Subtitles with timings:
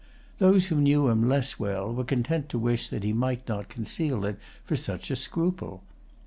[0.39, 4.25] Those who knew him less well were content to wish that he might not conceal
[4.25, 5.83] it for such a scruple.